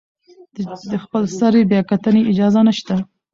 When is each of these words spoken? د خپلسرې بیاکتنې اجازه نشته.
د 0.91 0.93
خپلسرې 1.03 1.61
بیاکتنې 1.71 2.21
اجازه 2.31 2.61
نشته. 2.67 2.95